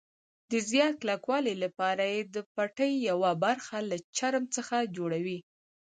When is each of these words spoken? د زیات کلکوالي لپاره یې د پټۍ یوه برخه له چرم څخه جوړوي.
د 0.51 0.53
زیات 0.69 0.93
کلکوالي 1.01 1.53
لپاره 1.63 2.03
یې 2.13 2.21
د 2.35 2.35
پټۍ 2.53 2.93
یوه 3.09 3.31
برخه 3.43 3.77
له 3.89 3.97
چرم 4.17 4.43
څخه 4.55 4.77
جوړوي. 4.95 5.39